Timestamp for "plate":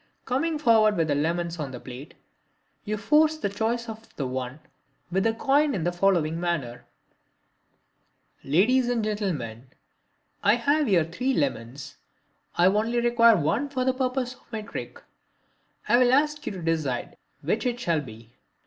1.79-2.15